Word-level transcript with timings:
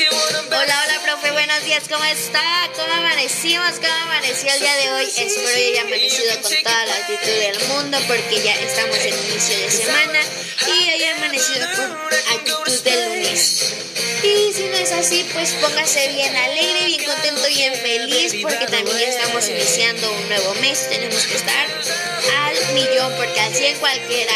Hola, 0.00 0.44
hola, 0.54 1.00
profe, 1.02 1.32
buenos 1.32 1.64
días, 1.64 1.82
¿cómo 1.88 2.04
está? 2.04 2.40
¿Cómo 2.76 2.92
amanecimos? 2.92 3.80
¿Cómo 3.80 3.92
amaneció 4.04 4.48
el 4.54 4.60
día 4.60 4.76
de 4.76 4.92
hoy? 4.92 5.04
Espero 5.06 5.48
que 5.52 5.66
haya 5.66 5.80
amanecido 5.80 6.40
con 6.40 6.52
toda 6.62 6.86
la 6.86 6.94
actitud 6.94 7.26
del 7.26 7.68
mundo 7.68 7.98
porque 8.06 8.40
ya 8.40 8.54
estamos 8.54 8.96
en 8.96 9.14
inicio 9.28 9.58
de 9.58 9.70
semana 9.72 10.20
y 10.68 10.88
haya 10.90 11.16
amanecido 11.16 11.66
con 11.74 11.90
actitud 12.14 12.82
de 12.84 13.06
lunes. 13.06 13.74
Y 14.22 14.52
si 14.52 14.64
no 14.66 14.76
es 14.76 14.92
así, 14.92 15.28
pues 15.32 15.52
póngase 15.54 16.08
bien 16.12 16.34
alegre, 16.34 16.86
bien 16.86 17.04
contento, 17.04 17.42
bien 17.48 17.74
feliz 17.74 18.34
porque 18.40 18.66
también 18.66 18.98
estamos 18.98 19.48
iniciando 19.48 20.12
un 20.12 20.28
nuevo 20.28 20.54
mes. 20.56 20.88
Tenemos 20.88 21.26
que 21.26 21.34
estar 21.34 21.66
al 21.66 22.74
millón 22.74 23.12
porque 23.16 23.40
así 23.40 23.66
en 23.66 23.78
cualquiera. 23.78 24.34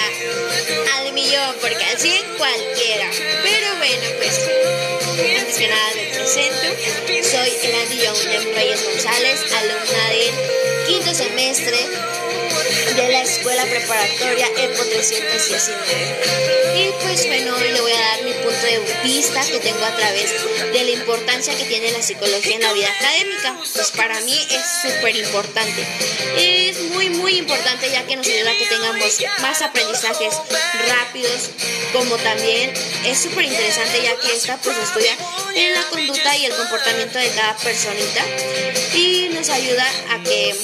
Al 0.96 1.12
millón 1.12 1.54
porque 1.60 1.84
así 1.84 2.16
en 2.16 2.36
cualquiera. 2.36 3.10
Pero 3.42 3.76
bueno, 3.76 4.11
presento. 6.32 6.68
Soy 7.30 7.50
Elandi 7.62 7.96
Young 7.98 8.54
Reyes 8.54 8.84
González, 8.84 9.40
alumna 9.52 10.08
del 10.08 10.86
quinto 10.86 11.14
semestre 11.14 11.76
de 12.96 13.08
la 13.08 13.22
Escuela 13.22 13.64
Preparatoria 13.64 14.46
EPO 14.56 14.84
319. 14.84 16.62
Y 16.74 16.90
pues 17.02 17.26
bueno, 17.26 17.54
hoy 17.56 17.72
le 17.72 17.80
voy 17.80 17.92
a 17.92 17.98
dar 17.98 18.24
mi 18.24 18.32
punto 18.32 18.66
de 18.66 18.80
vista 19.04 19.44
que 19.44 19.60
tengo 19.60 19.84
a 19.84 19.94
través 19.96 20.32
de 20.72 20.84
la 20.84 20.90
importancia 20.90 21.54
que 21.54 21.64
tiene 21.64 21.92
la 21.92 22.02
psicología 22.02 22.56
en 22.56 22.62
la 22.62 22.72
vida 22.72 22.88
académica. 22.88 23.58
Pues 23.74 23.90
para 23.90 24.20
mí 24.22 24.46
es 24.50 24.62
súper 24.82 25.16
importante. 25.16 25.86
Es 26.38 26.80
muy, 26.92 27.10
muy 27.10 27.31
que 28.12 28.16
nos 28.16 28.26
ayuda 28.26 28.50
a 28.50 28.58
que 28.58 28.66
tengamos 28.66 29.18
más 29.40 29.62
aprendizajes 29.62 30.34
rápidos, 30.86 31.50
como 31.94 32.16
también 32.18 32.72
es 33.06 33.18
súper 33.18 33.44
interesante 33.44 34.02
ya 34.02 34.14
que 34.16 34.36
esta 34.36 34.58
pues 34.58 34.76
estudia 34.76 35.16
en 35.54 35.72
la 35.72 35.82
conducta 35.88 36.36
y 36.36 36.44
el 36.44 36.54
comportamiento 36.54 37.18
de 37.18 37.30
cada 37.30 37.56
personita 37.56 38.24
y 38.94 39.30
nos 39.32 39.48
ayuda 39.48 39.86
a 40.10 40.22
que 40.22 40.54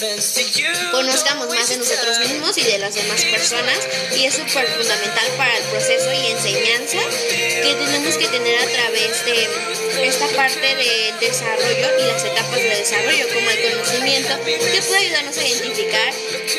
conozcamos 0.91 1.49
más 1.49 1.69
de 1.71 1.79
nosotros 1.79 2.19
mismos 2.19 2.59
y 2.59 2.63
de 2.65 2.79
las 2.79 2.95
demás 2.95 3.25
personas 3.25 3.79
y 4.15 4.27
es 4.27 4.35
súper 4.35 4.67
fundamental 4.69 5.27
para 5.39 5.57
el 5.57 5.65
proceso 5.65 6.13
y 6.13 6.27
enseñanza 6.27 6.99
que 7.09 7.77
tenemos 7.79 8.17
que 8.19 8.29
tener 8.29 8.59
a 8.59 8.67
través 8.67 9.25
de 9.25 10.07
esta 10.07 10.29
parte 10.29 10.77
del 10.77 11.19
desarrollo 11.19 11.99
y 11.99 12.07
las 12.13 12.25
etapas 12.25 12.57
de 12.57 12.77
desarrollo 12.77 13.27
como 13.33 13.51
el 13.51 13.71
conocimiento 13.71 14.35
que 14.45 14.83
puede 14.83 15.07
ayudarnos 15.07 15.39
a 15.39 15.47
identificar 15.47 15.78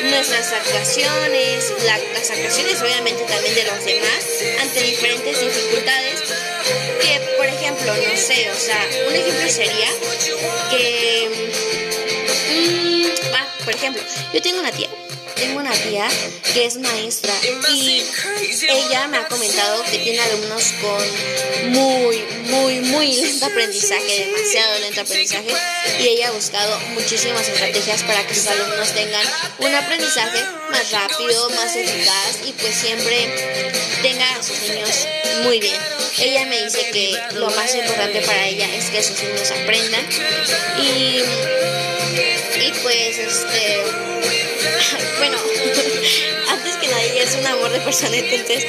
nuestras 0.04 0.52
actuaciones, 0.52 1.72
las 1.84 2.30
actuaciones 2.30 2.80
obviamente 2.80 3.22
también 3.24 3.54
de 3.54 3.64
los 3.64 3.84
demás 3.84 4.24
ante 4.60 4.82
diferentes 4.82 5.40
dificultades 5.40 6.20
que 7.00 7.20
por 7.36 7.46
ejemplo, 7.46 7.94
no 7.94 8.16
sé, 8.16 8.50
o 8.50 8.58
sea, 8.58 8.86
un 9.08 9.14
ejemplo 9.14 9.50
sería 9.50 9.88
que, 10.70 11.28
mm, 12.50 13.64
por 13.64 13.74
ejemplo, 13.74 14.02
yo 14.32 14.42
tengo 14.42 14.60
una 14.60 14.72
tía 14.72 14.88
tengo 15.40 15.60
una 15.60 15.72
tía 15.72 16.06
que 16.52 16.66
es 16.66 16.76
maestra 16.76 17.32
y 17.72 18.02
ella 18.68 19.08
me 19.08 19.16
ha 19.16 19.26
comentado 19.26 19.82
que 19.84 19.98
tiene 19.98 20.20
alumnos 20.20 20.64
con 20.82 21.72
muy, 21.72 22.19
muy, 22.78 22.80
muy 22.88 23.16
lento 23.16 23.46
aprendizaje, 23.46 24.26
demasiado 24.26 24.78
lento 24.78 25.00
aprendizaje 25.00 25.48
y 25.98 26.08
ella 26.08 26.28
ha 26.28 26.30
buscado 26.30 26.78
muchísimas 26.90 27.48
estrategias 27.48 28.02
para 28.04 28.24
que 28.26 28.34
sus 28.34 28.46
alumnos 28.46 28.92
tengan 28.92 29.26
un 29.58 29.74
aprendizaje 29.74 30.40
más 30.70 30.90
rápido, 30.92 31.50
más 31.50 31.74
eficaz 31.74 32.38
y 32.46 32.52
pues 32.52 32.74
siempre 32.74 33.66
tenga 34.02 34.36
a 34.36 34.42
sus 34.42 34.60
niños 34.60 35.06
muy 35.42 35.58
bien. 35.58 35.80
Ella 36.18 36.46
me 36.46 36.62
dice 36.64 36.90
que 36.92 37.18
lo 37.34 37.50
más 37.50 37.74
importante 37.74 38.20
para 38.20 38.46
ella 38.46 38.72
es 38.74 38.90
que 38.90 39.02
sus 39.02 39.20
niños 39.22 39.50
aprendan 39.50 40.06
y, 40.78 41.22
y 42.60 42.72
pues 42.82 43.18
este 43.18 43.82
bueno, 45.18 45.38
de 47.70 47.80
persona, 47.80 48.16
entonces 48.16 48.66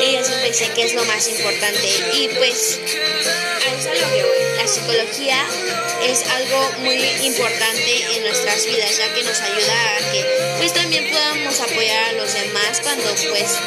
ella 0.00 0.24
siempre 0.24 0.48
dice 0.48 0.70
que 0.74 0.82
es 0.84 0.94
lo 0.94 1.04
más 1.04 1.28
importante. 1.28 1.88
Y 2.14 2.28
pues. 2.28 2.80
La 4.56 4.66
psicología 4.66 5.46
es 6.02 6.24
algo 6.26 6.72
muy 6.78 6.96
importante 7.22 8.16
en 8.16 8.22
nuestras 8.22 8.64
vidas, 8.64 8.96
ya 8.96 9.12
que 9.12 9.22
nos 9.24 9.40
ayuda 9.40 9.96
a 9.96 10.12
que 10.12 10.24
pues 10.58 10.72
también 10.72 11.10
podamos 11.10 11.60
apoyar 11.60 12.04
a 12.04 12.12
los 12.12 12.32
demás 12.32 12.80
cuando 12.82 13.04
pues 13.30 13.58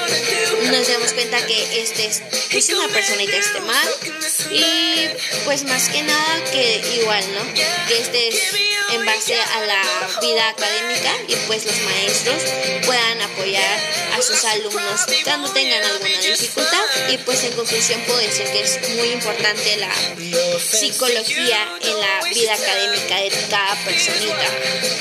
nos 0.72 0.88
demos 0.88 1.13
cuenta 1.13 1.46
que 1.46 1.81
este 1.81 2.06
es, 2.06 2.22
es 2.52 2.69
una 2.69 2.88
personita 2.90 3.35
esté 3.35 3.59
mal. 3.62 3.88
Y 4.52 5.07
pues 5.46 5.63
más 5.63 5.90
que 5.90 6.02
nada 6.03 6.44
que 6.52 6.81
igual, 7.02 7.24
¿no? 7.34 7.53
Que 7.88 7.97
este 8.00 8.28
es 8.28 8.35
en 8.91 9.06
base 9.06 9.35
a 9.35 9.62
la 9.62 9.81
vida 10.22 10.50
académica 10.50 11.12
y 11.28 11.35
pues 11.47 11.66
los 11.66 11.80
maestros 11.81 12.44
puedan 12.85 13.22
apoyar 13.22 13.80
a 14.13 14.22
sus 14.22 14.44
alumnos 14.46 15.02
cuando 15.24 15.52
tengan 15.52 15.84
alguna 15.84 16.19
dificultad. 16.19 16.84
Y 17.09 17.18
pues 17.18 17.44
en 17.44 17.53
conclusión 17.53 18.01
puedo 18.07 18.19
decir 18.19 18.46
que 18.51 18.62
es 18.62 18.80
muy 18.96 19.09
importante 19.09 19.78
la 19.78 19.94
psicología 20.59 21.68
en 21.81 22.00
la 22.00 22.30
vida 22.30 22.53
académica 22.53 23.16
de 23.18 23.31
cada 23.50 23.75
personita. 23.86 24.47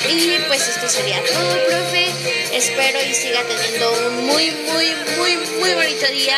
Y 0.09 0.39
pues 0.47 0.69
esto 0.69 0.89
sería 0.89 1.23
todo 1.25 1.67
profe 1.67 2.13
espero 2.53 2.99
y 3.03 3.15
siga 3.15 3.43
teniendo 3.43 3.93
un 4.07 4.27
muy 4.27 4.51
muy 4.51 4.93
muy 5.17 5.37
muy 5.61 5.75
bonito 5.75 6.07
día 6.09 6.37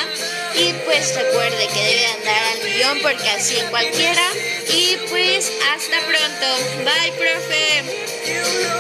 y 0.55 0.73
pues 0.85 1.15
recuerde 1.15 1.69
que 1.69 1.85
debe 1.85 2.07
andar 2.07 2.43
al 2.53 2.65
millón 2.65 2.99
porque 3.03 3.29
así 3.31 3.59
en 3.59 3.69
cualquiera. 3.69 4.23
Y 4.69 4.97
pues 5.09 5.51
hasta 5.73 6.01
pronto. 6.01 6.85
Bye, 6.85 7.13
profe. 7.13 8.71